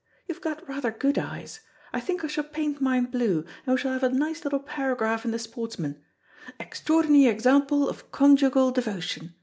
[0.27, 1.59] You've got rather good eyes.
[1.93, 5.25] I think I shall paint mine blue, and we shall have a nice little paragraph
[5.25, 6.01] in the Sportsman.
[6.59, 9.35] Extraordinary example of conjugal devotion.